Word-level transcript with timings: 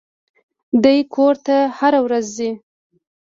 دى 0.83 0.95
کور 1.13 1.35
ته 1.45 1.57
هره 1.77 1.99
ورځ 2.05 2.25
ځي. 2.37 2.51